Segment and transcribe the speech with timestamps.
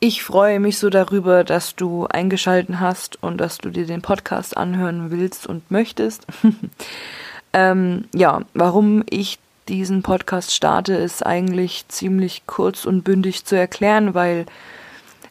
[0.00, 4.56] Ich freue mich so darüber, dass du eingeschalten hast und dass du dir den Podcast
[4.56, 6.24] anhören willst und möchtest.
[7.52, 14.14] ähm, ja, warum ich diesen Podcast starte, ist eigentlich ziemlich kurz und bündig zu erklären,
[14.14, 14.46] weil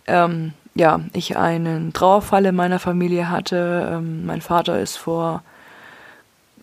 [0.05, 3.89] ähm, ja, ich einen Trauerfall in meiner Familie hatte.
[3.93, 5.43] Ähm, mein Vater ist vor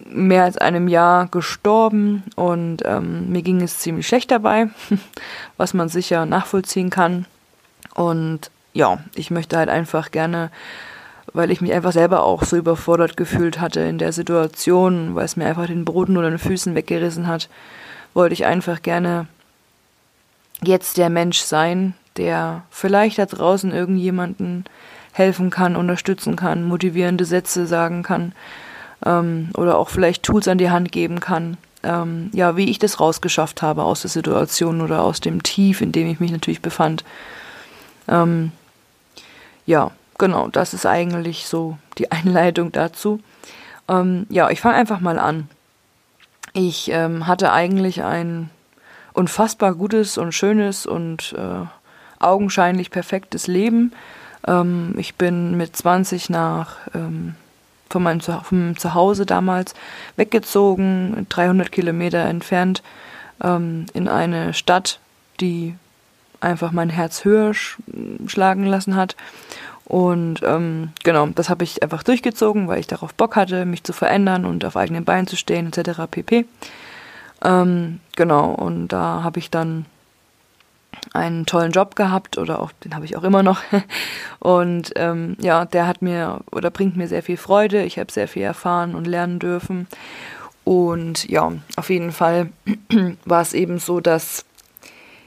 [0.05, 4.69] mehr als einem Jahr gestorben und ähm, mir ging es ziemlich schlecht dabei,
[5.57, 7.25] was man sicher nachvollziehen kann.
[7.95, 10.51] Und ja, ich möchte halt einfach gerne,
[11.33, 15.37] weil ich mich einfach selber auch so überfordert gefühlt hatte in der Situation, weil es
[15.37, 17.49] mir einfach den Boden oder den Füßen weggerissen hat,
[18.13, 19.27] wollte ich einfach gerne
[20.63, 24.65] jetzt der Mensch sein, der vielleicht da draußen irgendjemanden
[25.13, 28.33] helfen kann, unterstützen kann, motivierende Sätze sagen kann
[29.05, 33.01] ähm, oder auch vielleicht Tools an die Hand geben kann, ähm, ja, wie ich das
[33.01, 37.05] rausgeschafft habe aus der Situation oder aus dem Tief, in dem ich mich natürlich befand.
[38.09, 38.53] Ähm,
[39.67, 43.21] ja, genau, das ist eigentlich so die Einleitung dazu.
[43.89, 45.49] Ähm, ja, ich fange einfach mal an.
[46.53, 48.51] Ich ähm, hatte eigentlich ein
[49.13, 51.67] unfassbar gutes und schönes und äh,
[52.23, 53.93] augenscheinlich perfektes Leben.
[54.47, 57.35] Ähm, ich bin mit 20 nach ähm,
[57.91, 59.75] von meinem vom Zuhause damals
[60.17, 62.83] weggezogen, 300 Kilometer entfernt,
[63.43, 64.99] ähm, in eine Stadt,
[65.41, 65.77] die
[66.45, 67.79] einfach mein Herz höher sch
[68.27, 69.17] schlagen lassen hat.
[69.85, 73.93] Und ähm, genau, das habe ich einfach durchgezogen, weil ich darauf Bock hatte, mich zu
[73.93, 76.03] verändern und auf eigenen Beinen zu stehen, etc.
[76.11, 76.47] pp.
[77.45, 79.85] Ähm, genau, und da habe ich dann
[81.13, 83.61] einen tollen Job gehabt oder auch den habe ich auch immer noch.
[84.39, 87.85] Und ähm, ja, der hat mir oder bringt mir sehr viel Freude.
[87.85, 89.87] Ich habe sehr viel erfahren und lernen dürfen.
[90.65, 92.49] Und ja, auf jeden Fall
[93.25, 94.45] war es eben so, dass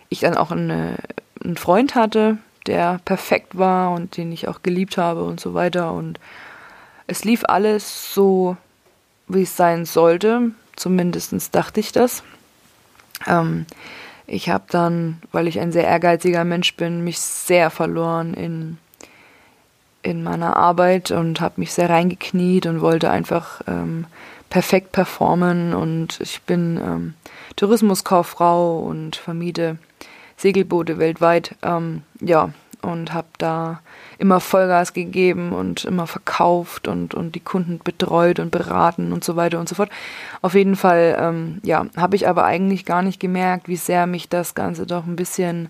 [0.10, 0.98] ich dann auch eine,
[1.44, 5.94] einen Freund hatte, der perfekt war und den ich auch geliebt habe und so weiter.
[5.94, 6.20] Und
[7.08, 8.58] es lief alles so,
[9.28, 10.52] wie es sein sollte.
[10.76, 12.24] Zumindest dachte ich das.
[13.26, 13.66] Ähm,
[14.28, 18.78] ich habe dann, weil ich ein sehr ehrgeiziger Mensch bin, mich sehr verloren in,
[20.04, 24.06] in meiner Arbeit und habe mich sehr reingekniet und wollte einfach ähm,
[24.50, 25.74] perfekt performen.
[25.74, 27.14] Und ich bin ähm,
[27.56, 29.78] Tourismuskauffrau und vermiete
[30.38, 31.56] Segelboote weltweit.
[31.64, 33.82] Ähm, ja, und habe da
[34.18, 39.36] immer Vollgas gegeben und immer verkauft und, und die Kunden betreut und beraten und so
[39.36, 39.90] weiter und so fort.
[40.42, 44.30] Auf jeden Fall, ähm, ja, habe ich aber eigentlich gar nicht gemerkt, wie sehr mich
[44.30, 45.70] das Ganze doch ein bisschen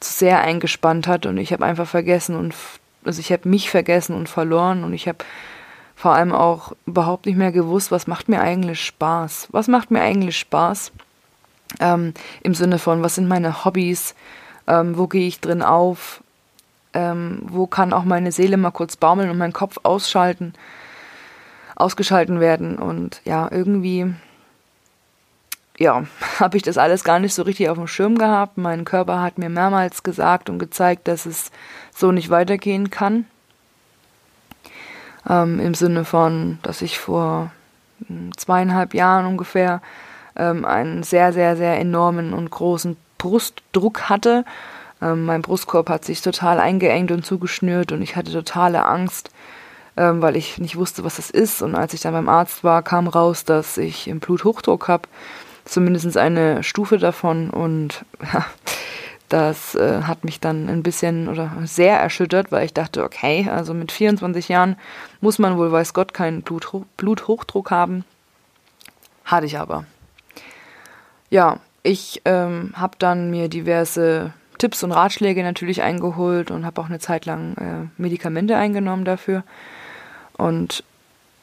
[0.00, 2.54] zu sehr eingespannt hat und ich habe einfach vergessen und
[3.04, 5.18] also ich habe mich vergessen und verloren und ich habe
[5.94, 9.48] vor allem auch überhaupt nicht mehr gewusst, was macht mir eigentlich Spaß?
[9.52, 10.92] Was macht mir eigentlich Spaß?
[11.80, 14.14] Ähm, Im Sinne von, was sind meine Hobbys?
[14.66, 16.22] Ähm, wo gehe ich drin auf?
[16.96, 20.54] ähm, wo kann auch meine Seele mal kurz baumeln und mein Kopf ausschalten,
[21.76, 22.78] ausgeschalten werden.
[22.78, 24.14] Und ja, irgendwie,
[25.78, 26.06] ja,
[26.40, 28.56] habe ich das alles gar nicht so richtig auf dem Schirm gehabt.
[28.56, 31.52] Mein Körper hat mir mehrmals gesagt und gezeigt, dass es
[31.94, 33.26] so nicht weitergehen kann.
[35.28, 37.50] Ähm, Im Sinne von, dass ich vor
[38.06, 39.82] hm, zweieinhalb Jahren ungefähr
[40.36, 44.44] ähm, einen sehr, sehr, sehr enormen und großen Brustdruck hatte
[45.02, 49.30] ähm, mein Brustkorb hat sich total eingeengt und zugeschnürt und ich hatte totale Angst,
[49.96, 51.62] ähm, weil ich nicht wusste, was das ist.
[51.62, 55.08] Und als ich dann beim Arzt war, kam raus, dass ich im Bluthochdruck habe,
[55.64, 57.50] zumindest eine Stufe davon.
[57.50, 58.46] Und ja,
[59.28, 63.74] das äh, hat mich dann ein bisschen oder sehr erschüttert, weil ich dachte, okay, also
[63.74, 64.76] mit 24 Jahren
[65.20, 68.04] muss man wohl, weiß Gott, keinen Blutho Bluthochdruck haben.
[69.24, 69.84] Hatte ich aber.
[71.30, 76.86] Ja, ich ähm, habe dann mir diverse Tipps und Ratschläge natürlich eingeholt und habe auch
[76.86, 79.44] eine Zeit lang äh, Medikamente eingenommen dafür
[80.36, 80.82] und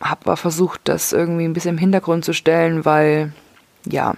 [0.01, 3.31] habe aber versucht, das irgendwie ein bisschen im Hintergrund zu stellen, weil
[3.85, 4.15] ja,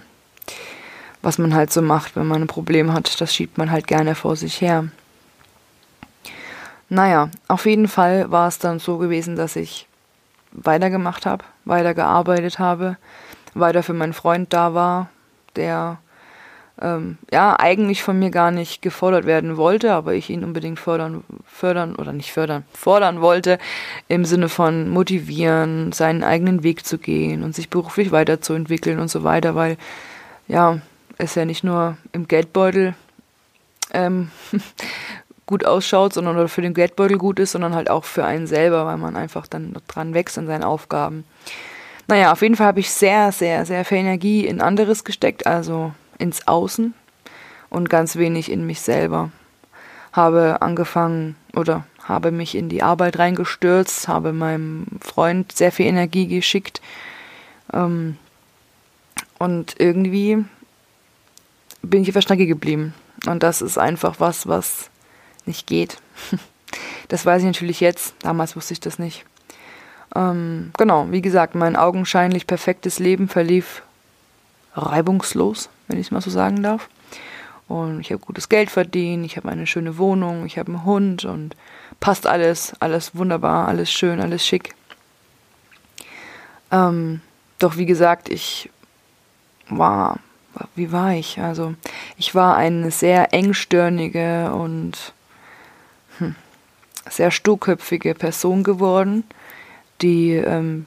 [1.22, 4.14] was man halt so macht, wenn man ein Problem hat, das schiebt man halt gerne
[4.14, 4.88] vor sich her.
[6.88, 9.88] Naja, auf jeden Fall war es dann so gewesen, dass ich
[10.52, 12.96] weitergemacht habe, weitergearbeitet habe,
[13.54, 15.10] weiter für meinen Freund da war,
[15.56, 15.98] der
[16.80, 21.24] ähm, ja, eigentlich von mir gar nicht gefordert werden wollte, aber ich ihn unbedingt fördern,
[21.46, 23.58] fördern oder nicht fördern, fordern wollte,
[24.08, 29.24] im Sinne von motivieren, seinen eigenen Weg zu gehen und sich beruflich weiterzuentwickeln und so
[29.24, 29.78] weiter, weil
[30.48, 30.80] ja,
[31.18, 32.94] es ja nicht nur im Geldbeutel
[33.92, 34.30] ähm,
[35.46, 38.84] gut ausschaut, sondern oder für den Geldbeutel gut ist, sondern halt auch für einen selber,
[38.84, 41.24] weil man einfach dann dran wächst an seinen Aufgaben.
[42.08, 45.92] Naja, auf jeden Fall habe ich sehr, sehr, sehr viel Energie in anderes gesteckt, also
[46.18, 46.94] ins Außen
[47.68, 49.30] und ganz wenig in mich selber.
[50.12, 56.26] habe angefangen oder habe mich in die Arbeit reingestürzt, habe meinem Freund sehr viel Energie
[56.26, 56.80] geschickt.
[57.72, 58.16] Ähm,
[59.38, 60.44] und irgendwie
[61.82, 62.94] bin ich auf der Strecke geblieben.
[63.26, 64.90] Und das ist einfach was, was
[65.44, 65.98] nicht geht.
[67.08, 68.14] Das weiß ich natürlich jetzt.
[68.18, 69.24] Damals wusste ich das nicht.
[70.14, 73.82] Ähm, genau, wie gesagt, mein augenscheinlich perfektes Leben verlief
[74.74, 76.88] reibungslos, wenn ich es mal so sagen darf.
[77.68, 81.24] Und ich habe gutes Geld verdient, ich habe eine schöne Wohnung, ich habe einen Hund
[81.24, 81.56] und
[81.98, 84.74] passt alles, alles wunderbar, alles schön, alles schick.
[86.70, 87.20] Ähm,
[87.58, 88.70] doch wie gesagt, ich
[89.68, 90.18] war,
[90.74, 91.40] wie war ich?
[91.40, 91.74] Also
[92.16, 95.12] ich war eine sehr engstirnige und
[96.18, 96.36] hm,
[97.08, 99.24] sehr sturköpfige Person geworden,
[100.02, 100.86] die ähm,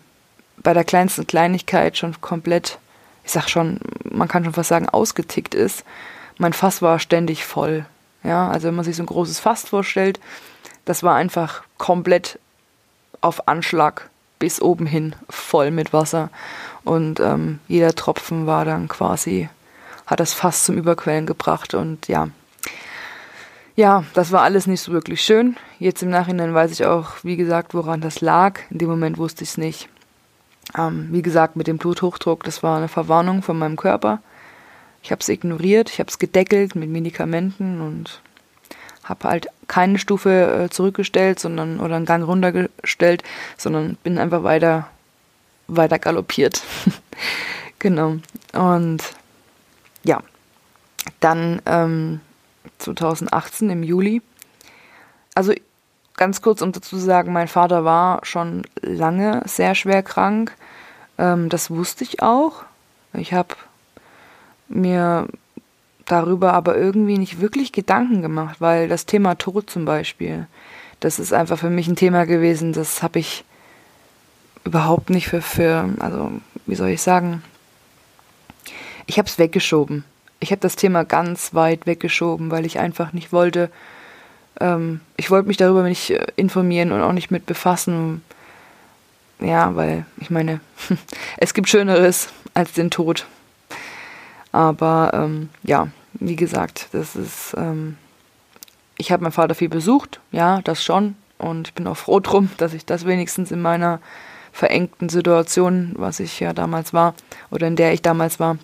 [0.58, 2.80] bei der kleinsten Kleinigkeit schon komplett,
[3.24, 5.84] ich sag schon, man kann schon fast sagen, ausgetickt ist.
[6.38, 7.86] Mein Fass war ständig voll.
[8.24, 10.20] Ja, also wenn man sich so ein großes Fass vorstellt,
[10.86, 12.40] das war einfach komplett
[13.22, 14.10] auf Anschlag
[14.40, 16.30] bis oben hin voll mit Wasser.
[16.84, 19.50] Und ähm, jeder Tropfen war dann quasi,
[20.06, 21.74] hat das Fass zum Überquellen gebracht.
[21.74, 22.30] Und ja,
[23.80, 25.56] ja, das war alles nicht so wirklich schön.
[25.80, 28.60] Jetzt im Nachhinein weiß ich auch, wie gesagt, woran das lag.
[28.70, 29.88] In dem Moment wusste ich es nicht.
[30.78, 34.20] Ähm, wie gesagt, mit dem Bluthochdruck, das war eine Verwarnung von meinem Körper.
[35.02, 38.20] Ich habe es ignoriert, ich habe es gedeckelt mit Medikamenten und
[39.06, 43.24] habe halt keine Stufe äh, zurückgestellt, sondern oder einen Gang runtergestellt,
[43.56, 44.90] sondern bin einfach weiter
[45.70, 46.64] weiter galoppiert.
[47.80, 48.18] genau.
[48.52, 49.04] Und
[50.04, 50.22] ja,
[51.22, 52.20] dann ähm,
[52.80, 54.22] 2018 im Juli.
[55.36, 55.54] Also
[56.18, 60.56] ganz kurz, um dazu zu sagen, mein Vater war schon lange sehr schwer krank.
[61.18, 62.64] Ähm, das wusste ich auch.
[63.14, 63.56] Ich habe
[64.68, 65.28] mir
[66.06, 70.48] darüber aber irgendwie nicht wirklich Gedanken gemacht, weil das Thema Tod zum Beispiel,
[71.00, 73.46] das ist einfach für mich ein Thema gewesen, das habe ich
[74.64, 76.32] überhaupt nicht für, für, also
[76.66, 77.44] wie soll ich sagen,
[79.06, 80.04] ich habe es weggeschoben.
[80.40, 83.70] Ich habe das Thema ganz weit weggeschoben, weil ich einfach nicht wollte,
[84.60, 88.24] ähm, ich wollte mich darüber nicht äh, informieren und auch nicht mit befassen.
[89.40, 90.60] Ja, weil ich meine,
[91.38, 93.26] es gibt Schöneres als den Tod.
[94.52, 97.98] Aber ähm, ja, wie gesagt, das ist, ähm,
[98.98, 101.16] ich habe meinen Vater viel besucht, ja, das schon.
[101.38, 104.02] Und ich bin auch froh drum, dass ich das wenigstens in meiner
[104.52, 107.14] verengten Situation, was ich ja damals war,
[107.52, 108.58] oder in der ich damals war,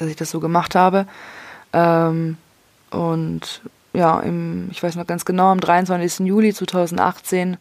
[0.00, 1.06] dass ich das so gemacht habe.
[1.72, 2.36] Ähm,
[2.90, 3.62] und
[3.92, 6.26] ja, im, ich weiß noch ganz genau, am 23.
[6.26, 7.56] Juli 2018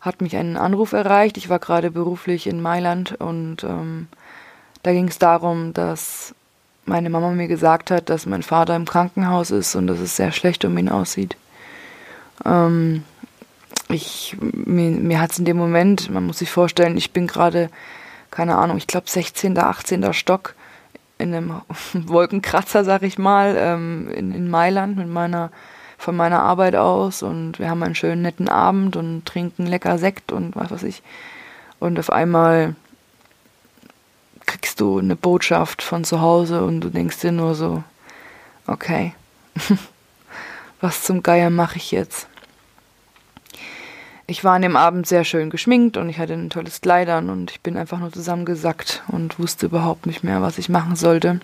[0.00, 1.36] hat mich ein Anruf erreicht.
[1.36, 4.08] Ich war gerade beruflich in Mailand und ähm,
[4.82, 6.34] da ging es darum, dass
[6.84, 10.32] meine Mama mir gesagt hat, dass mein Vater im Krankenhaus ist und dass es sehr
[10.32, 11.36] schlecht um ihn aussieht.
[12.44, 13.04] Ähm,
[13.88, 17.70] ich, mir, mir hat es in dem Moment, man muss sich vorstellen, ich bin gerade,
[18.32, 20.12] keine Ahnung, ich glaube 16., 18.
[20.12, 20.54] Stock
[21.22, 21.60] in einem
[21.94, 25.50] Wolkenkratzer, sag ich mal, ähm, in, in Mailand mit meiner,
[25.98, 30.32] von meiner Arbeit aus und wir haben einen schönen netten Abend und trinken lecker Sekt
[30.32, 31.02] und was weiß ich.
[31.78, 32.74] Und auf einmal
[34.46, 37.82] kriegst du eine Botschaft von zu Hause und du denkst dir nur so,
[38.66, 39.14] okay,
[40.80, 42.28] was zum Geier mache ich jetzt?
[44.26, 47.28] Ich war an dem Abend sehr schön geschminkt und ich hatte ein tolles Kleid an
[47.28, 51.40] und ich bin einfach nur zusammengesackt und wusste überhaupt nicht mehr, was ich machen sollte.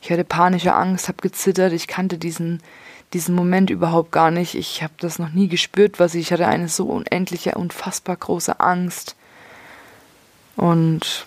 [0.00, 2.62] Ich hatte panische Angst, habe gezittert, ich kannte diesen,
[3.12, 4.54] diesen Moment überhaupt gar nicht.
[4.54, 8.58] Ich habe das noch nie gespürt, was ich, ich hatte eine so unendliche, unfassbar große
[8.60, 9.16] Angst.
[10.56, 11.26] Und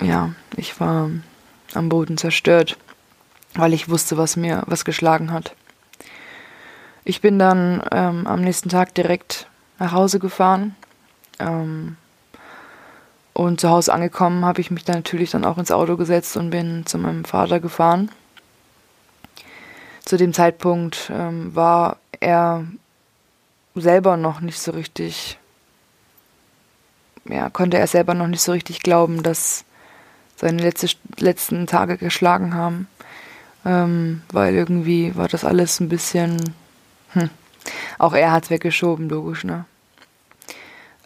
[0.00, 1.10] ja, ich war
[1.74, 2.76] am Boden zerstört,
[3.54, 5.54] weil ich wusste, was mir was geschlagen hat.
[7.04, 10.76] Ich bin dann ähm, am nächsten Tag direkt nach Hause gefahren.
[11.38, 11.96] Ähm,
[13.32, 16.50] und zu Hause angekommen habe ich mich dann natürlich dann auch ins Auto gesetzt und
[16.50, 18.10] bin zu meinem Vater gefahren.
[20.04, 22.66] Zu dem Zeitpunkt ähm, war er
[23.74, 25.38] selber noch nicht so richtig,
[27.24, 29.64] ja, konnte er selber noch nicht so richtig glauben, dass
[30.36, 32.88] seine letzte, letzten Tage geschlagen haben.
[33.64, 36.54] Ähm, weil irgendwie war das alles ein bisschen
[37.12, 37.30] hm.
[37.98, 39.64] Auch er hat es weggeschoben, logisch, ne?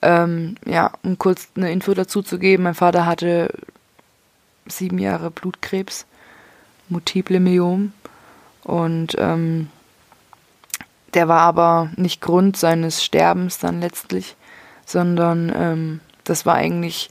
[0.03, 3.53] Ähm, ja, um kurz eine Info dazu zu geben, mein Vater hatte
[4.67, 6.07] sieben Jahre Blutkrebs,
[6.89, 7.93] multiple Myom.
[8.63, 9.71] Und ähm,
[11.15, 14.37] der war aber nicht Grund seines Sterbens dann letztlich,
[14.85, 17.11] sondern ähm, das war eigentlich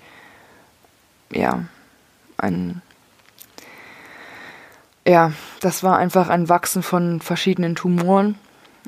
[1.32, 1.66] ja
[2.38, 2.82] ein
[5.08, 8.40] ja, das war einfach ein Wachsen von verschiedenen Tumoren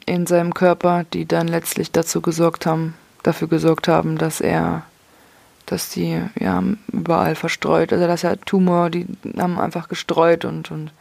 [0.07, 4.83] in seinem Körper, die dann letztlich dazu gesorgt haben, dafür gesorgt haben, dass er,
[5.65, 9.05] dass die ja überall verstreut, also dass er Tumor, die
[9.37, 10.91] haben einfach gestreut und und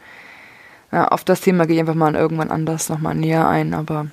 [0.91, 4.07] ja, auf das Thema gehe ich einfach mal irgendwann anders nochmal näher ein, aber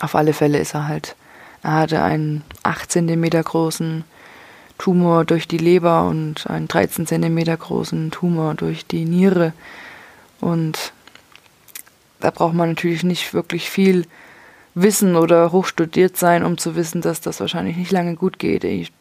[0.00, 1.16] auf alle Fälle ist er halt,
[1.62, 4.04] er hatte einen 8 cm großen
[4.78, 9.52] Tumor durch die Leber und einen 13 cm großen Tumor durch die Niere
[10.40, 10.92] und
[12.20, 14.06] da braucht man natürlich nicht wirklich viel
[14.74, 18.64] wissen oder hochstudiert sein, um zu wissen, dass das wahrscheinlich nicht lange gut geht.
[18.64, 18.92] Ich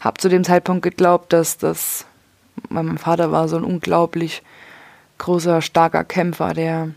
[0.00, 2.06] habe zu dem Zeitpunkt geglaubt, dass das,
[2.68, 4.42] mein Vater war so ein unglaublich
[5.18, 6.90] großer, starker Kämpfer, der,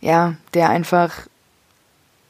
[0.00, 1.26] ja, der einfach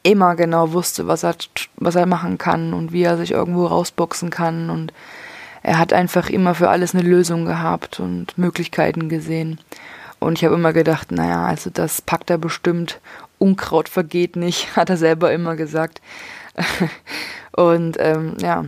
[0.02, 1.34] immer genau wusste, was er,
[1.76, 4.92] was er machen kann und wie er sich irgendwo rausboxen kann und
[5.62, 9.58] er hat einfach immer für alles eine Lösung gehabt und Möglichkeiten gesehen.
[10.24, 13.00] Und ich habe immer gedacht, naja, also das packt er bestimmt.
[13.38, 16.00] Unkraut vergeht nicht, hat er selber immer gesagt.
[17.52, 18.64] und ähm, ja,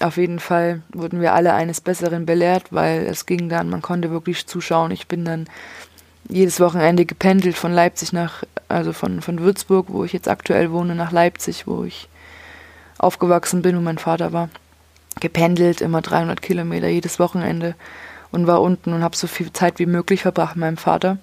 [0.00, 4.10] auf jeden Fall wurden wir alle eines Besseren belehrt, weil es ging dann, man konnte
[4.10, 4.90] wirklich zuschauen.
[4.90, 5.48] Ich bin dann
[6.28, 10.94] jedes Wochenende gependelt von Leipzig nach, also von, von Würzburg, wo ich jetzt aktuell wohne,
[10.94, 12.08] nach Leipzig, wo ich
[12.98, 14.50] aufgewachsen bin, wo mein Vater war.
[15.20, 17.74] Gependelt, immer 300 Kilometer jedes Wochenende
[18.30, 21.18] und war unten und habe so viel Zeit wie möglich verbracht mit meinem Vater.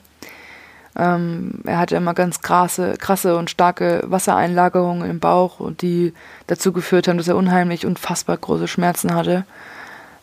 [0.98, 6.14] Ähm, er hatte immer ganz krasse, krasse und starke Wassereinlagerungen im Bauch die
[6.48, 9.46] dazu geführt haben, dass er unheimlich unfassbar große Schmerzen hatte.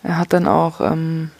[0.03, 1.31] Er hat dann auch ähm,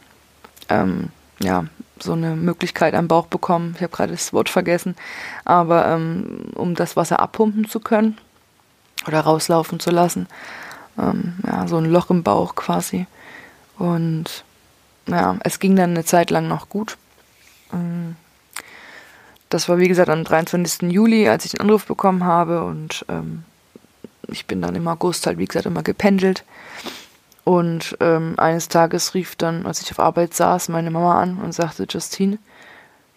[0.69, 1.09] ähm,
[1.41, 1.65] ja,
[1.99, 3.73] so eine Möglichkeit am Bauch bekommen.
[3.77, 4.97] Ich habe gerade das Wort vergessen,
[5.45, 8.19] aber ähm, um das Wasser abpumpen zu können
[9.07, 10.29] oder rauslaufen zu lassen.
[10.99, 13.07] Ähm, ja, so ein Loch im Bauch quasi.
[13.79, 14.45] Und
[15.07, 16.97] ja, es ging dann eine Zeit lang noch gut.
[17.73, 18.17] Ähm,
[19.49, 20.91] das war wie gesagt am 23.
[20.91, 23.45] Juli, als ich den Anruf bekommen habe und ähm,
[24.29, 26.45] ich bin dann im August halt wie gesagt immer gependelt.
[27.45, 31.53] Und ähm, eines Tages rief dann, als ich auf Arbeit saß, meine Mama an und
[31.53, 32.39] sagte, Justine,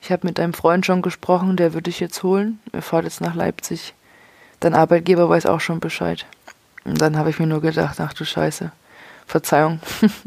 [0.01, 2.59] ich habe mit deinem Freund schon gesprochen, der würde dich jetzt holen.
[2.71, 3.93] Er fährt jetzt nach Leipzig.
[4.59, 6.25] Dein Arbeitgeber weiß auch schon Bescheid.
[6.85, 8.71] Und dann habe ich mir nur gedacht, ach du Scheiße.
[9.27, 9.79] Verzeihung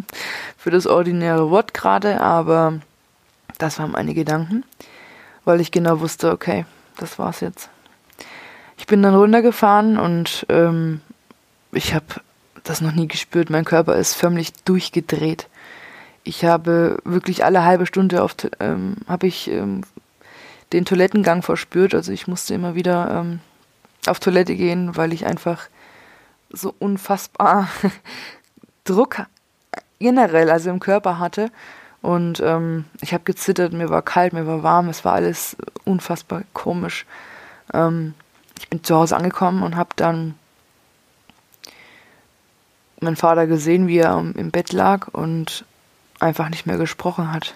[0.56, 2.80] für das ordinäre Wort gerade, aber
[3.58, 4.64] das waren meine Gedanken,
[5.44, 6.64] weil ich genau wusste, okay,
[6.96, 7.70] das war's jetzt.
[8.76, 11.00] Ich bin dann runtergefahren und ähm,
[11.72, 12.06] ich habe
[12.64, 13.50] das noch nie gespürt.
[13.50, 15.48] Mein Körper ist förmlich durchgedreht.
[16.22, 19.82] Ich habe wirklich alle halbe Stunde auf ähm, habe ich ähm,
[20.72, 21.94] den Toilettengang verspürt.
[21.94, 23.40] Also ich musste immer wieder ähm,
[24.06, 25.68] auf Toilette gehen, weil ich einfach
[26.50, 27.68] so unfassbar
[28.88, 29.26] Druck
[29.98, 31.50] generell, also im Körper hatte.
[32.00, 36.42] Und ähm, ich habe gezittert, mir war kalt, mir war warm, es war alles unfassbar
[36.52, 37.06] komisch.
[37.74, 38.14] Ähm,
[38.58, 40.34] ich bin zu Hause angekommen und habe dann
[43.00, 45.64] meinen Vater gesehen, wie er im Bett lag und
[46.20, 47.54] einfach nicht mehr gesprochen hat.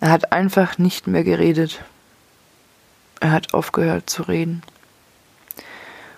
[0.00, 1.82] Er hat einfach nicht mehr geredet.
[3.20, 4.62] Er hat aufgehört zu reden.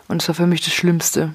[0.08, 1.34] Und es war für mich das Schlimmste,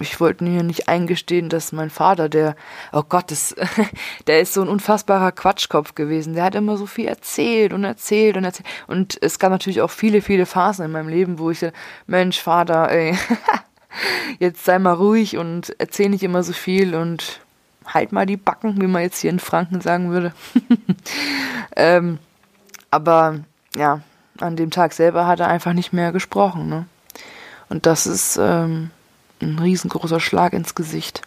[0.00, 2.56] ich wollte mir nicht eingestehen, dass mein Vater, der,
[2.92, 3.54] oh Gott, das,
[4.26, 6.34] der ist so ein unfassbarer Quatschkopf gewesen.
[6.34, 8.66] Der hat immer so viel erzählt und erzählt und erzählt.
[8.86, 11.64] Und es gab natürlich auch viele, viele Phasen in meinem Leben, wo ich,
[12.06, 13.16] Mensch, Vater, ey,
[14.38, 17.40] jetzt sei mal ruhig und erzähl nicht immer so viel und
[17.84, 20.32] halt mal die Backen, wie man jetzt hier in Franken sagen würde.
[21.76, 22.18] ähm,
[22.90, 23.40] aber
[23.76, 24.00] ja,
[24.40, 26.68] an dem Tag selber hat er einfach nicht mehr gesprochen.
[26.68, 26.86] Ne?
[27.68, 28.90] Und das ist ähm,
[29.42, 31.22] ein riesengroßer Schlag ins Gesicht.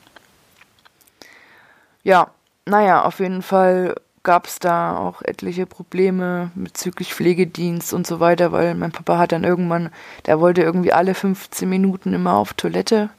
[2.04, 2.32] Ja,
[2.66, 8.52] naja, auf jeden Fall gab es da auch etliche Probleme bezüglich Pflegedienst und so weiter,
[8.54, 9.90] weil mein Papa hat dann irgendwann,
[10.26, 13.10] der wollte irgendwie alle 15 Minuten immer auf Toilette,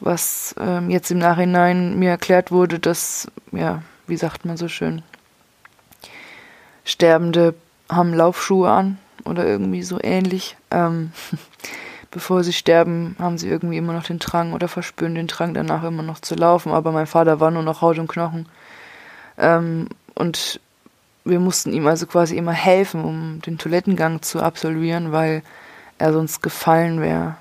[0.00, 5.02] was ähm, jetzt im Nachhinein mir erklärt wurde, dass, ja, wie sagt man so schön,
[6.84, 7.54] Sterbende
[7.88, 10.56] haben Laufschuhe an oder irgendwie so ähnlich.
[10.70, 11.12] Ähm,
[12.10, 15.84] bevor sie sterben, haben sie irgendwie immer noch den Drang oder verspüren den Drang danach
[15.84, 16.72] immer noch zu laufen.
[16.72, 18.48] Aber mein Vater war nur noch Haut und Knochen.
[19.38, 20.60] Ähm, und
[21.24, 25.42] wir mussten ihm also quasi immer helfen, um den Toilettengang zu absolvieren, weil
[25.98, 27.36] er sonst gefallen wäre.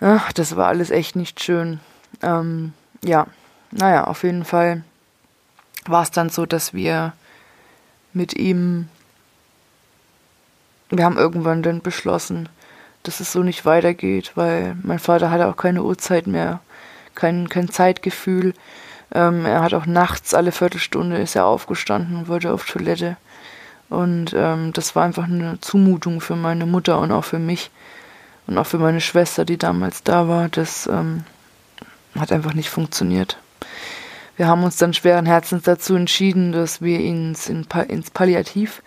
[0.00, 1.80] Ach, das war alles echt nicht schön.
[2.22, 2.72] Ähm,
[3.04, 3.26] ja,
[3.70, 4.84] naja, auf jeden Fall
[5.86, 7.12] war es dann so, dass wir
[8.12, 8.88] mit ihm,
[10.90, 12.48] wir haben irgendwann dann beschlossen,
[13.02, 16.60] dass es so nicht weitergeht, weil mein Vater hatte auch keine Uhrzeit mehr,
[17.14, 18.54] kein, kein Zeitgefühl.
[19.14, 23.16] Ähm, er hat auch nachts alle Viertelstunde ist er aufgestanden und wollte auf Toilette.
[23.88, 27.70] Und ähm, das war einfach eine Zumutung für meine Mutter und auch für mich
[28.46, 30.48] und auch für meine Schwester, die damals da war.
[30.48, 31.24] Das ähm,
[32.18, 33.38] hat einfach nicht funktioniert.
[34.36, 38.82] Wir haben uns dann schweren Herzens dazu entschieden, dass wir ihn ins, in, ins Palliativ,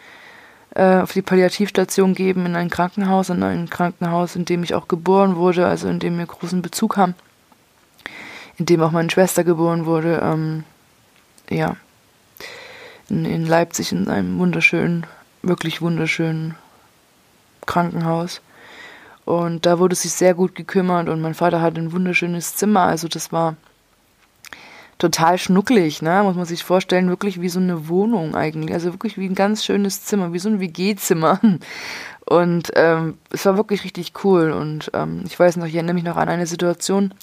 [0.75, 4.87] äh, auf die Palliativstation geben, in ein Krankenhaus, in ein Krankenhaus, in dem ich auch
[4.87, 7.15] geboren wurde, also in dem wir großen Bezug haben,
[8.57, 10.19] in dem auch meine Schwester geboren wurde.
[10.21, 10.63] Ähm,
[11.49, 11.77] ja,
[13.09, 15.05] in, in Leipzig in einem wunderschönen,
[15.41, 16.55] wirklich wunderschönen
[17.65, 18.41] Krankenhaus.
[19.25, 22.81] Und da wurde sich sehr gut gekümmert und mein Vater hatte ein wunderschönes Zimmer.
[22.81, 23.55] Also das war
[24.97, 26.23] total schnucklig, ne?
[26.23, 28.73] Muss man sich vorstellen, wirklich wie so eine Wohnung eigentlich.
[28.73, 31.39] Also wirklich wie ein ganz schönes Zimmer, wie so ein WG-Zimmer.
[32.27, 34.51] Und ähm, es war wirklich richtig cool.
[34.51, 37.13] Und ähm, ich weiß noch, ich erinnere mich noch an eine Situation.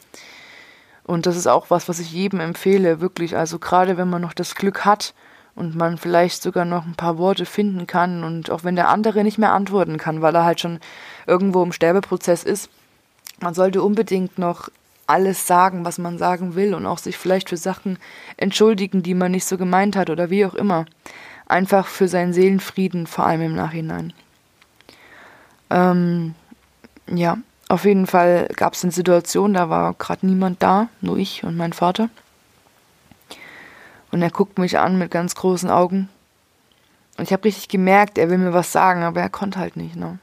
[1.04, 3.36] Und das ist auch was, was ich jedem empfehle, wirklich.
[3.36, 5.14] Also gerade wenn man noch das Glück hat,
[5.54, 9.22] und man vielleicht sogar noch ein paar Worte finden kann und auch wenn der andere
[9.22, 10.80] nicht mehr antworten kann, weil er halt schon
[11.26, 12.70] irgendwo im Sterbeprozess ist,
[13.40, 14.70] man sollte unbedingt noch
[15.06, 17.98] alles sagen, was man sagen will und auch sich vielleicht für Sachen
[18.36, 20.86] entschuldigen, die man nicht so gemeint hat oder wie auch immer.
[21.46, 24.12] Einfach für seinen Seelenfrieden, vor allem im Nachhinein.
[25.70, 26.34] Ähm,
[27.06, 31.44] ja, auf jeden Fall gab es eine Situation, da war gerade niemand da, nur ich
[31.44, 32.10] und mein Vater.
[34.10, 36.08] Und er guckt mich an mit ganz großen Augen.
[37.16, 39.96] Und ich habe richtig gemerkt, er will mir was sagen, aber er konnte halt nicht.
[39.96, 40.18] Ne?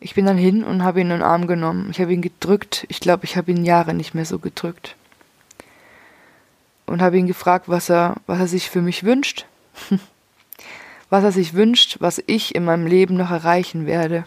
[0.00, 1.88] Ich bin dann hin und habe ihn in den Arm genommen.
[1.90, 2.86] Ich habe ihn gedrückt.
[2.88, 4.94] Ich glaube, ich habe ihn Jahre nicht mehr so gedrückt.
[6.86, 9.46] Und habe ihn gefragt, was er, was er sich für mich wünscht.
[11.10, 14.24] was er sich wünscht, was ich in meinem Leben noch erreichen werde.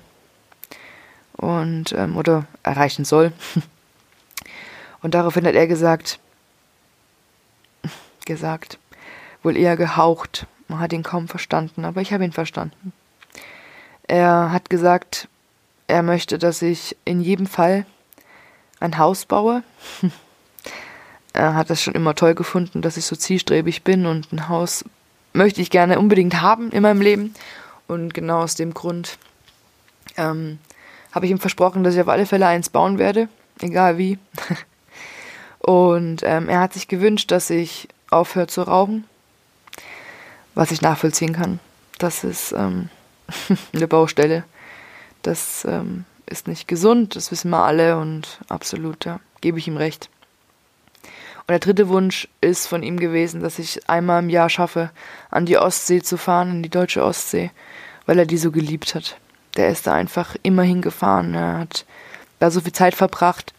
[1.38, 3.32] Und, ähm, oder erreichen soll.
[5.02, 6.20] und daraufhin hat er gesagt,
[8.26, 8.78] gesagt.
[9.42, 10.46] Wohl eher gehaucht.
[10.68, 12.94] Man hat ihn kaum verstanden, aber ich habe ihn verstanden.
[14.08, 15.28] Er hat gesagt,
[15.92, 17.86] er möchte, dass ich in jedem Fall
[18.80, 19.62] ein Haus baue.
[21.34, 24.86] er hat das schon immer toll gefunden, dass ich so zielstrebig bin und ein Haus
[25.34, 27.34] möchte ich gerne unbedingt haben in meinem Leben.
[27.88, 29.18] Und genau aus dem Grund
[30.18, 30.60] ähm,
[31.12, 33.28] habe ich ihm versprochen, dass ich auf alle Fälle eins bauen werde,
[33.60, 34.18] egal wie.
[35.60, 39.06] und ähm, er hat sich gewünscht, dass ich aufhört zu rauchen,
[40.56, 41.60] was ich nachvollziehen kann.
[41.98, 42.90] Das ist ähm,
[43.74, 44.46] eine Baustelle.
[45.22, 49.78] Das ähm, ist nicht gesund, das wissen wir alle und absolut, ja, gebe ich ihm
[49.78, 50.10] recht.
[51.42, 54.92] Und der dritte Wunsch ist von ihm gewesen, dass ich einmal im Jahr schaffe,
[55.30, 57.52] an die Ostsee zu fahren, in die deutsche Ostsee,
[58.06, 59.18] weil er die so geliebt hat.
[59.58, 61.86] Der ist da einfach immer hingefahren, er hat
[62.40, 63.54] da so viel Zeit verbracht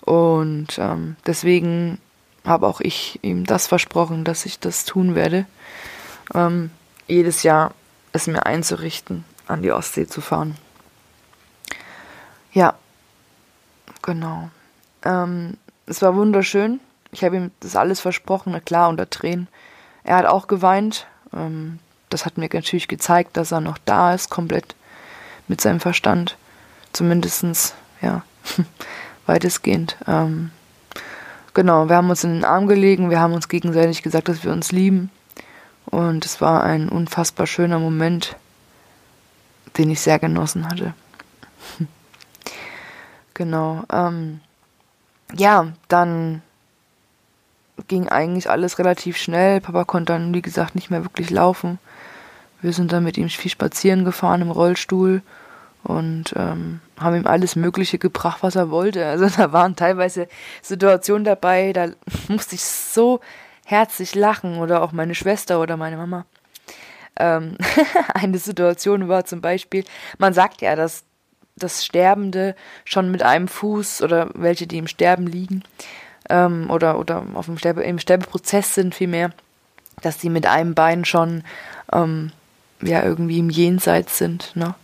[0.00, 1.98] und ähm, deswegen
[2.44, 5.46] habe auch ich ihm das versprochen, dass ich das tun werde.
[6.34, 6.70] Ähm,
[7.06, 7.74] jedes Jahr
[8.12, 10.56] es mir einzurichten, an die Ostsee zu fahren.
[12.56, 12.74] Ja,
[14.02, 14.48] genau.
[15.04, 16.80] Ähm, es war wunderschön.
[17.12, 19.48] Ich habe ihm das alles versprochen, na klar, unter Tränen.
[20.04, 21.06] Er hat auch geweint.
[21.34, 24.74] Ähm, das hat mir natürlich gezeigt, dass er noch da ist, komplett
[25.48, 26.36] mit seinem Verstand.
[26.92, 28.22] Zumindestens, ja,
[29.26, 29.96] weitestgehend.
[30.06, 30.50] Ähm,
[31.56, 34.52] Genau, wir haben uns in den Arm gelegen, wir haben uns gegenseitig gesagt, dass wir
[34.52, 35.10] uns lieben.
[35.86, 38.36] Und es war ein unfassbar schöner Moment,
[39.78, 40.92] den ich sehr genossen hatte.
[43.36, 43.84] genau.
[43.92, 44.40] Ähm,
[45.36, 46.42] ja, dann
[47.86, 49.60] ging eigentlich alles relativ schnell.
[49.60, 51.78] Papa konnte dann, wie gesagt, nicht mehr wirklich laufen.
[52.62, 55.22] Wir sind dann mit ihm viel spazieren gefahren im Rollstuhl
[55.84, 59.06] und ähm, haben ihm alles Mögliche gebracht, was er wollte.
[59.06, 60.26] Also da waren teilweise
[60.62, 61.88] Situationen dabei, da
[62.28, 63.20] musste ich so
[63.64, 66.24] herzlich lachen oder auch meine Schwester oder meine Mama.
[67.18, 67.56] Ähm,
[68.14, 69.84] eine Situation war zum Beispiel,
[70.18, 71.04] man sagt ja, dass
[71.56, 75.62] das Sterbende schon mit einem Fuß oder welche, die im Sterben liegen
[76.28, 79.30] ähm, oder, oder auf dem Sterbe, im Sterbeprozess sind vielmehr,
[80.02, 81.42] dass die mit einem Bein schon
[81.92, 82.32] ähm,
[82.82, 84.54] ja irgendwie im Jenseits sind.
[84.54, 84.74] Ne?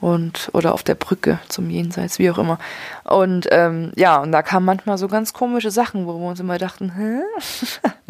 [0.00, 2.58] und oder auf der Brücke zum Jenseits, wie auch immer.
[3.04, 6.58] Und ähm, ja, und da kamen manchmal so ganz komische Sachen, wo wir uns immer
[6.58, 7.20] dachten, Hä?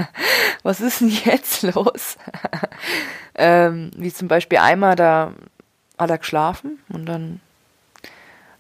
[0.63, 2.17] was ist denn jetzt los?
[3.35, 5.33] ähm, wie zum Beispiel einmal, da
[5.99, 7.41] hat er geschlafen und dann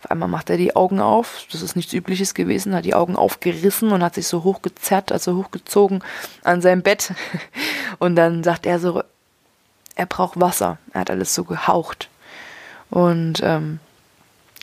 [0.03, 1.47] auf einmal macht er die Augen auf.
[1.53, 5.37] Das ist nichts Übliches gewesen, hat die Augen aufgerissen und hat sich so hochgezerrt, also
[5.37, 6.03] hochgezogen
[6.43, 7.13] an seinem Bett.
[7.99, 9.03] Und dann sagt er so,
[9.97, 10.79] er braucht Wasser.
[10.95, 12.09] Er hat alles so gehaucht.
[12.89, 13.81] Und, ähm,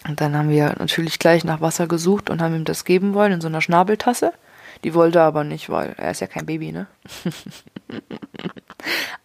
[0.08, 3.34] und dann haben wir natürlich gleich nach Wasser gesucht und haben ihm das geben wollen
[3.34, 4.34] in so einer Schnabeltasse.
[4.84, 6.88] Die wollte aber nicht, weil er ist ja kein Baby, ne?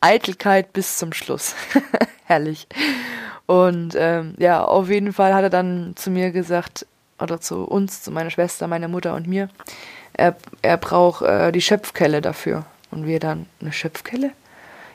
[0.00, 1.54] Eitelkeit bis zum Schluss.
[2.24, 2.66] Herrlich.
[3.52, 6.86] Und ähm, ja, auf jeden Fall hat er dann zu mir gesagt,
[7.20, 9.50] oder zu uns, zu meiner Schwester, meiner Mutter und mir,
[10.14, 12.64] er, er braucht äh, die Schöpfkelle dafür.
[12.90, 14.30] Und wir dann, eine Schöpfkelle?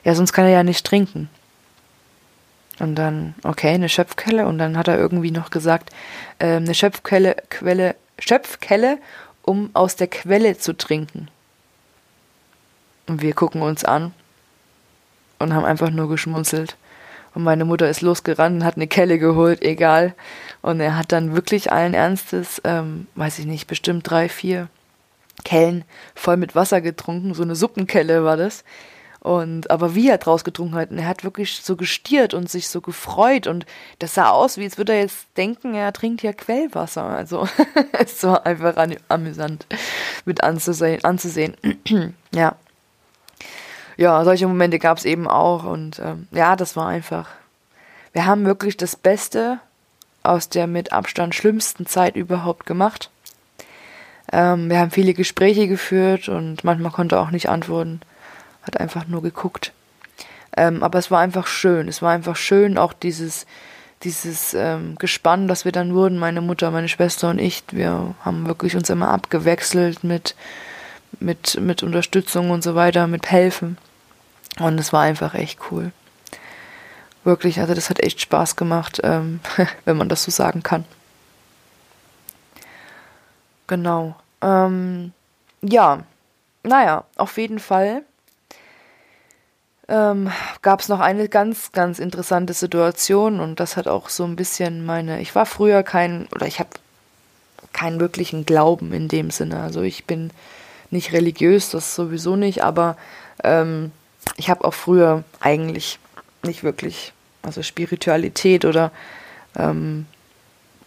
[0.02, 1.30] Ja, sonst kann er ja nicht trinken.
[2.80, 4.44] Und dann, okay, eine Schöpfkelle.
[4.48, 5.90] Und dann hat er irgendwie noch gesagt,
[6.40, 8.98] äh, eine Schöpfkelle, Quelle, Schöpfkelle,
[9.42, 11.28] um aus der Quelle zu trinken.
[13.06, 14.12] Und wir gucken uns an
[15.38, 16.76] und haben einfach nur geschmunzelt.
[17.38, 20.16] Und meine Mutter ist losgerannt und hat eine Kelle geholt, egal.
[20.60, 24.66] Und er hat dann wirklich allen Ernstes, ähm, weiß ich nicht, bestimmt drei, vier
[25.44, 25.84] Kellen
[26.16, 27.34] voll mit Wasser getrunken.
[27.34, 28.64] So eine Suppenkelle war das.
[29.20, 32.68] Und aber wie er draus getrunken hat, und er hat wirklich so gestiert und sich
[32.68, 33.66] so gefreut und
[34.00, 37.04] das sah aus, wie als würde er jetzt denken, er trinkt ja Quellwasser.
[37.04, 37.48] Also
[37.92, 38.74] es war einfach
[39.06, 39.64] amüsant
[40.24, 41.04] mit anzusehen.
[41.04, 41.56] anzusehen.
[42.34, 42.56] ja.
[43.98, 47.28] Ja, solche Momente gab es eben auch und ähm, ja, das war einfach.
[48.14, 49.58] Wir haben wirklich das Beste
[50.22, 53.10] aus der mit Abstand schlimmsten Zeit überhaupt gemacht.
[54.32, 58.00] Ähm, wir haben viele Gespräche geführt und manchmal konnte er auch nicht antworten
[58.68, 59.72] hat einfach nur geguckt.
[60.56, 61.88] Ähm, aber es war einfach schön.
[61.88, 63.46] Es war einfach schön, auch dieses,
[64.04, 67.64] dieses ähm, Gespann, das wir dann wurden, meine Mutter, meine Schwester und ich.
[67.72, 70.36] Wir haben wirklich uns immer abgewechselt mit,
[71.18, 73.76] mit, mit Unterstützung und so weiter, mit Helfen.
[74.58, 75.92] Und es war einfach echt cool.
[77.24, 79.40] Wirklich, also das hat echt Spaß gemacht, ähm,
[79.84, 80.84] wenn man das so sagen kann.
[83.66, 84.16] Genau.
[84.40, 85.12] Ähm,
[85.60, 86.04] ja,
[86.62, 88.02] naja, auf jeden Fall
[89.88, 90.30] ähm,
[90.62, 94.84] gab es noch eine ganz, ganz interessante Situation und das hat auch so ein bisschen
[94.84, 96.70] meine, ich war früher kein, oder ich habe
[97.72, 99.60] keinen wirklichen Glauben in dem Sinne.
[99.60, 100.30] Also ich bin
[100.90, 102.96] nicht religiös, das sowieso nicht, aber
[103.44, 103.92] ähm,
[104.38, 105.98] ich habe auch früher eigentlich
[106.44, 108.92] nicht wirklich, also Spiritualität oder
[109.56, 110.06] ähm,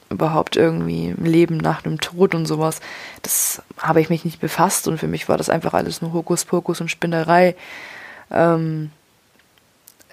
[0.10, 2.80] überhaupt irgendwie Leben nach dem Tod und sowas,
[3.22, 6.82] das habe ich mich nicht befasst und für mich war das einfach alles nur Hokuspokus
[6.82, 7.56] und Spinnerei.
[8.32, 8.92] Ähm,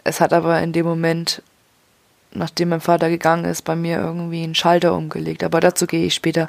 [0.02, 1.42] es hat aber in dem Moment,
[2.32, 5.44] nachdem mein Vater gegangen ist, bei mir irgendwie einen Schalter umgelegt.
[5.44, 6.48] Aber dazu gehe ich später,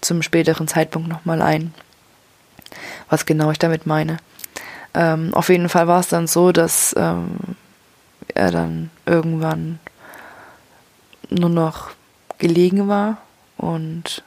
[0.00, 1.74] zum späteren Zeitpunkt nochmal ein,
[3.08, 4.18] was genau ich damit meine.
[4.94, 7.36] Ähm, auf jeden Fall war es dann so, dass ähm,
[8.34, 9.78] er dann irgendwann
[11.28, 11.90] nur noch
[12.38, 13.18] gelegen war
[13.56, 14.24] und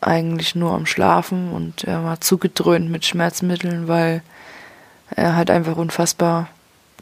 [0.00, 4.22] eigentlich nur am Schlafen und er war zugedröhnt mit Schmerzmitteln, weil
[5.14, 6.48] er halt einfach unfassbar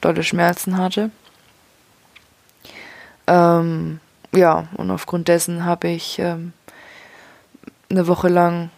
[0.00, 1.10] dolle Schmerzen hatte.
[3.26, 4.00] Ähm,
[4.34, 6.52] ja, und aufgrund dessen habe ich ähm,
[7.90, 8.70] eine Woche lang,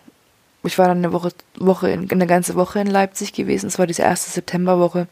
[0.66, 3.66] ich war dann eine Woche, Woche in, eine ganze Woche in Leipzig gewesen.
[3.66, 5.06] Es war diese erste Septemberwoche.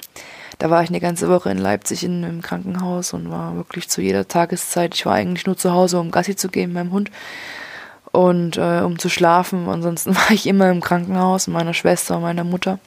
[0.58, 4.00] Da war ich eine ganze Woche in Leipzig in, im Krankenhaus und war wirklich zu
[4.00, 4.94] jeder Tageszeit.
[4.94, 7.10] Ich war eigentlich nur zu Hause, um Gassi zu gehen mit meinem Hund
[8.12, 9.68] und äh, um zu schlafen.
[9.68, 12.78] Ansonsten war ich immer im Krankenhaus mit meiner Schwester und meiner Mutter.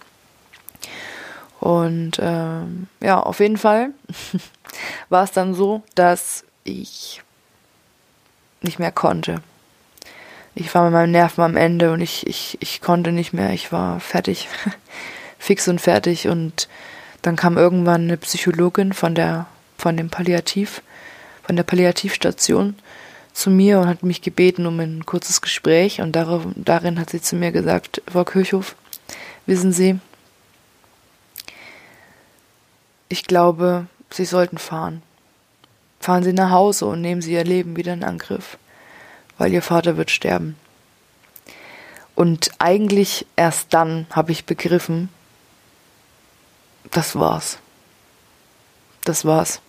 [1.60, 3.90] Und ähm, ja, auf jeden Fall
[5.10, 7.22] war es dann so, dass ich
[8.62, 9.42] nicht mehr konnte.
[10.60, 13.52] Ich war mit meinen Nerven am Ende und ich, ich, ich konnte nicht mehr.
[13.54, 14.50] Ich war fertig,
[15.38, 16.28] fix und fertig.
[16.28, 16.68] Und
[17.22, 19.46] dann kam irgendwann eine Psychologin von der,
[19.78, 20.82] von dem Palliativ,
[21.44, 22.76] von der Palliativstation
[23.34, 26.02] zu mir und hat mich gebeten um ein kurzes Gespräch.
[26.02, 28.76] Und darauf, darin hat sie zu mir gesagt, Frau Kirchhoff,
[29.46, 30.00] wissen Sie,
[33.10, 35.04] ich glaube, Sie sollten fahren.
[36.00, 38.58] Fahren Sie nach Hause und nehmen Sie Ihr Leben wieder in Angriff,
[39.38, 40.56] weil Ihr Vater wird sterben.
[42.16, 45.10] Und eigentlich erst dann habe ich begriffen,
[46.92, 47.60] das war's.
[49.04, 49.62] Das war's.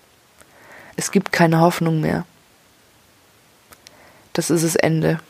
[0.96, 2.24] Es gibt keine Hoffnung mehr.
[4.33, 5.20] Das ist das Ende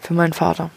[0.00, 0.70] für meinen Vater.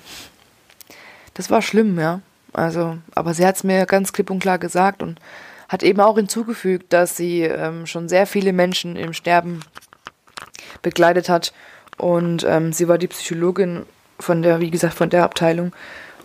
[1.33, 2.21] Das war schlimm, ja.
[2.53, 5.19] Also, aber sie hat es mir ganz klipp und klar gesagt und
[5.67, 9.61] hat eben auch hinzugefügt, dass sie ähm, schon sehr viele Menschen im Sterben
[10.83, 11.53] begleitet hat
[11.97, 13.85] und ähm, sie war die Psychologin
[14.19, 15.73] von der, wie gesagt, von der Abteilung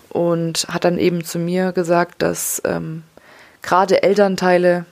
[0.08, 3.02] und hat dann eben zu mir gesagt, dass ähm,
[3.62, 4.86] gerade Elternteile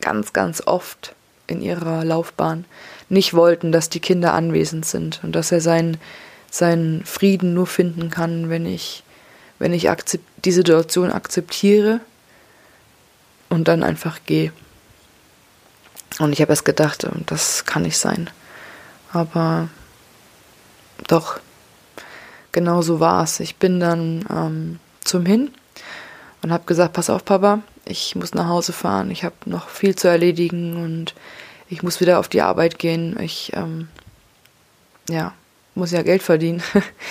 [0.00, 1.14] ganz, ganz oft
[1.46, 2.64] in ihrer Laufbahn
[3.08, 5.98] nicht wollten, dass die Kinder anwesend sind und dass er seinen,
[6.50, 9.02] seinen Frieden nur finden kann, wenn ich,
[9.58, 9.88] wenn ich
[10.44, 12.00] die Situation akzeptiere
[13.48, 14.52] und dann einfach gehe.
[16.18, 18.30] Und ich habe erst gedacht, ähm, das kann nicht sein.
[19.14, 19.68] Aber
[21.06, 21.38] doch,
[22.52, 23.40] genau so war es.
[23.40, 25.52] Ich bin dann ähm, zum Hin
[26.42, 29.94] und habe gesagt, pass auf, Papa, ich muss nach Hause fahren, ich habe noch viel
[29.94, 31.14] zu erledigen und
[31.68, 33.18] ich muss wieder auf die Arbeit gehen.
[33.20, 33.88] Ich, ähm,
[35.08, 35.32] ja,
[35.74, 36.62] muss ja Geld verdienen.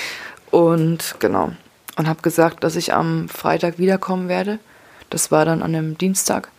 [0.52, 1.54] und genau.
[1.96, 4.60] Und habe gesagt, dass ich am Freitag wiederkommen werde.
[5.10, 6.50] Das war dann an einem Dienstag.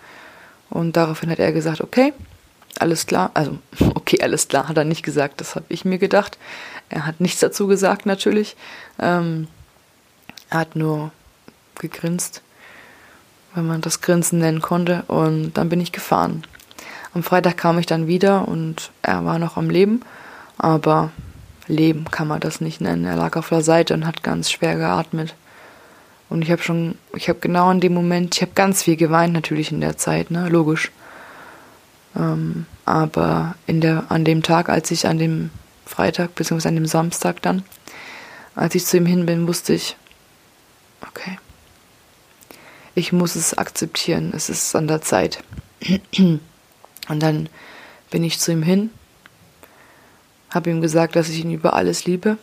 [0.70, 2.12] Und daraufhin hat er gesagt, okay,
[2.78, 3.30] alles klar.
[3.34, 3.58] Also,
[3.94, 6.38] okay, alles klar, hat er nicht gesagt, das habe ich mir gedacht.
[6.88, 8.56] Er hat nichts dazu gesagt, natürlich.
[8.98, 9.48] Ähm,
[10.50, 11.10] er hat nur
[11.78, 12.42] gegrinst,
[13.54, 15.02] wenn man das Grinsen nennen konnte.
[15.08, 16.44] Und dann bin ich gefahren.
[17.14, 20.00] Am Freitag kam ich dann wieder und er war noch am Leben,
[20.58, 21.12] aber
[21.68, 23.04] Leben kann man das nicht nennen.
[23.04, 25.34] Er lag auf der Seite und hat ganz schwer geatmet.
[26.28, 29.32] Und ich habe schon, ich habe genau in dem Moment, ich habe ganz viel geweint
[29.32, 30.90] natürlich in der Zeit, ne, logisch.
[32.16, 35.50] Ähm, aber in der, an dem Tag, als ich an dem
[35.86, 37.62] Freitag, beziehungsweise an dem Samstag dann,
[38.54, 39.96] als ich zu ihm hin bin, wusste ich,
[41.02, 41.38] okay,
[42.94, 45.42] ich muss es akzeptieren, es ist an der Zeit.
[47.08, 47.48] Und dann
[48.10, 48.90] bin ich zu ihm hin,
[50.50, 52.38] habe ihm gesagt, dass ich ihn über alles liebe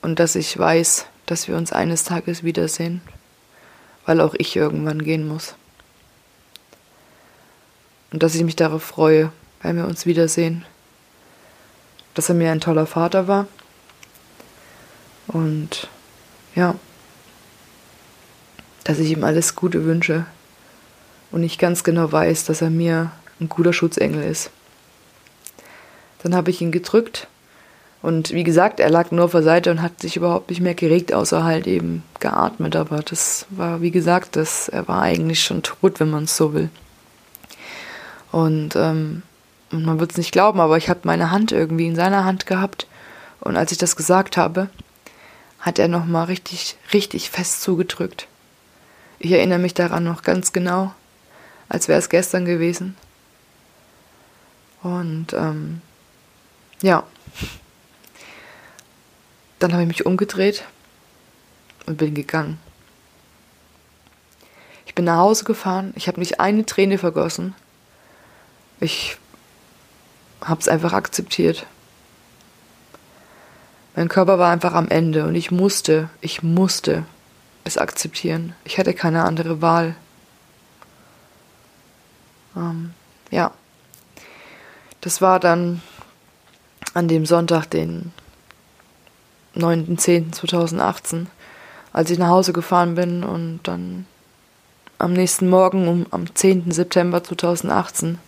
[0.00, 3.02] und dass ich weiß, dass wir uns eines Tages wiedersehen,
[4.06, 5.54] weil auch ich irgendwann gehen muss.
[8.12, 10.64] Und dass ich mich darauf freue, wenn wir uns wiedersehen.
[12.14, 13.46] Dass er mir ein toller Vater war.
[15.26, 15.88] Und
[16.54, 16.74] ja,
[18.84, 20.26] dass ich ihm alles Gute wünsche
[21.30, 24.50] und ich ganz genau weiß, dass er mir ein guter Schutzengel ist.
[26.22, 27.28] Dann habe ich ihn gedrückt
[28.02, 30.74] und wie gesagt, er lag nur auf der Seite und hat sich überhaupt nicht mehr
[30.74, 32.76] geregt, außer halt eben geatmet.
[32.76, 36.52] Aber das war, wie gesagt, das, er war eigentlich schon tot, wenn man es so
[36.52, 36.68] will.
[38.32, 39.22] Und ähm,
[39.70, 42.88] man wird es nicht glauben, aber ich habe meine Hand irgendwie in seiner Hand gehabt.
[43.40, 44.68] Und als ich das gesagt habe,
[45.60, 48.26] hat er nochmal richtig, richtig fest zugedrückt.
[49.20, 50.92] Ich erinnere mich daran noch ganz genau
[51.72, 52.96] als wäre es gestern gewesen.
[54.82, 55.80] Und ähm,
[56.82, 57.04] ja,
[59.58, 60.64] dann habe ich mich umgedreht
[61.86, 62.58] und bin gegangen.
[64.84, 67.54] Ich bin nach Hause gefahren, ich habe nicht eine Träne vergossen.
[68.82, 69.16] Ich
[70.40, 71.66] habe es einfach akzeptiert.
[73.94, 77.04] Mein Körper war einfach am Ende und ich musste, ich musste
[77.62, 78.56] es akzeptieren.
[78.64, 79.94] Ich hatte keine andere Wahl.
[82.56, 82.92] Ähm,
[83.30, 83.52] ja,
[85.00, 85.80] das war dann
[86.92, 88.12] an dem Sonntag, den
[89.54, 91.26] 9.10.2018,
[91.92, 94.06] als ich nach Hause gefahren bin und dann
[94.98, 96.72] am nächsten Morgen, um, am 10.
[96.72, 98.18] September 2018,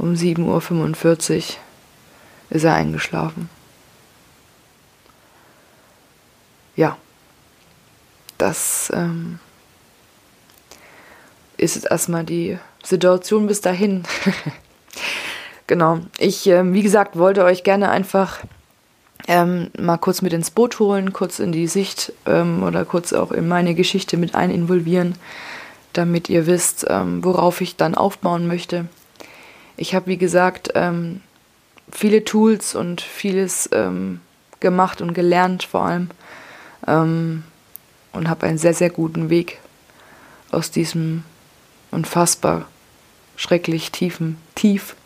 [0.00, 1.42] um 7.45 Uhr,
[2.48, 3.50] ist er eingeschlafen.
[6.74, 6.96] Ja,
[8.38, 9.38] das ähm,
[11.58, 14.04] ist jetzt erstmal die Situation bis dahin.
[15.66, 16.00] genau.
[16.18, 18.38] Ich, äh, wie gesagt, wollte euch gerne einfach
[19.28, 23.32] ähm, mal kurz mit ins Boot holen, kurz in die Sicht ähm, oder kurz auch
[23.32, 25.14] in meine Geschichte mit ein involvieren,
[25.92, 28.88] damit ihr wisst, ähm, worauf ich dann aufbauen möchte.
[29.80, 31.22] Ich habe, wie gesagt, ähm,
[31.90, 34.20] viele Tools und vieles ähm,
[34.60, 36.10] gemacht und gelernt vor allem
[36.86, 37.44] ähm,
[38.12, 39.58] und habe einen sehr, sehr guten Weg
[40.50, 41.24] aus diesem
[41.90, 42.68] unfassbar
[43.36, 44.96] schrecklich tiefen Tief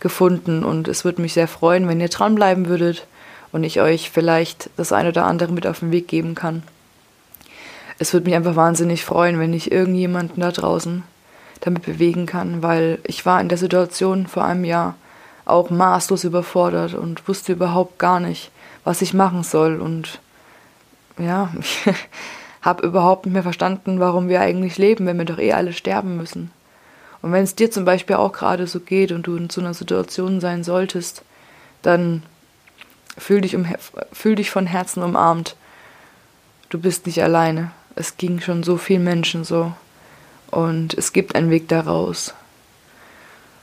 [0.00, 3.06] gefunden und es würde mich sehr freuen, wenn ihr dranbleiben würdet
[3.52, 6.64] und ich euch vielleicht das eine oder andere mit auf den Weg geben kann.
[8.00, 11.04] Es würde mich einfach wahnsinnig freuen, wenn ich irgendjemanden da draußen
[11.60, 14.94] damit bewegen kann, weil ich war in der Situation vor einem Jahr
[15.44, 18.50] auch maßlos überfordert und wusste überhaupt gar nicht,
[18.84, 20.20] was ich machen soll und
[21.18, 21.92] ja, ich
[22.62, 26.16] habe überhaupt nicht mehr verstanden, warum wir eigentlich leben, wenn wir doch eh alle sterben
[26.16, 26.50] müssen.
[27.22, 29.74] Und wenn es dir zum Beispiel auch gerade so geht und du in so einer
[29.74, 31.22] Situation sein solltest,
[31.82, 32.22] dann
[33.18, 33.66] fühl dich, um,
[34.12, 35.56] fühl dich von Herzen umarmt.
[36.70, 37.72] Du bist nicht alleine.
[37.94, 39.72] Es ging schon so vielen Menschen so.
[40.50, 42.34] Und es gibt einen Weg daraus.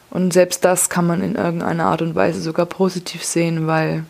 [0.09, 4.05] Und selbst das kann man in irgendeiner Art und Weise sogar positiv sehen, weil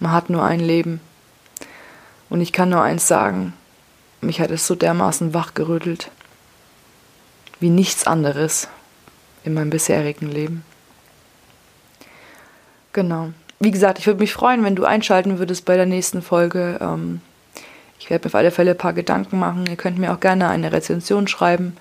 [0.00, 1.00] man hat nur ein Leben.
[2.28, 3.52] Und ich kann nur eins sagen,
[4.20, 6.10] mich hat es so dermaßen wachgerüttelt
[7.62, 8.68] wie nichts anderes
[9.44, 10.64] in meinem bisherigen Leben.
[12.92, 13.32] Genau.
[13.60, 16.78] Wie gesagt, ich würde mich freuen, wenn du einschalten würdest bei der nächsten Folge.
[16.80, 17.20] Ähm,
[18.02, 19.64] ich werde mir auf alle Fälle ein paar Gedanken machen.
[19.68, 21.76] Ihr könnt mir auch gerne eine Rezension schreiben,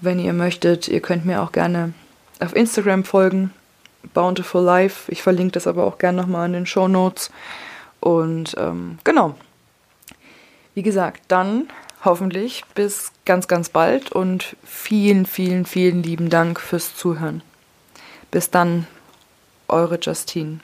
[0.00, 0.88] wenn ihr möchtet.
[0.88, 1.94] Ihr könnt mir auch gerne
[2.40, 3.52] auf Instagram folgen,
[4.12, 5.10] Bountiful Life.
[5.12, 7.30] Ich verlinke das aber auch gerne nochmal in den Show Notes.
[8.00, 9.36] Und ähm, genau.
[10.74, 11.68] Wie gesagt, dann
[12.04, 17.40] hoffentlich bis ganz, ganz bald und vielen, vielen, vielen lieben Dank fürs Zuhören.
[18.32, 18.88] Bis dann,
[19.68, 20.58] eure Justine.